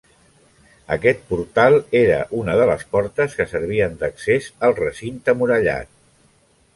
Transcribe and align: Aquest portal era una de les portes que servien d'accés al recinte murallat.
Aquest 0.93 1.19
portal 1.33 1.75
era 1.99 2.15
una 2.39 2.55
de 2.61 2.65
les 2.71 2.81
portes 2.95 3.35
que 3.41 3.47
servien 3.53 3.99
d'accés 4.01 4.51
al 4.69 4.77
recinte 4.81 5.37
murallat. 5.43 5.93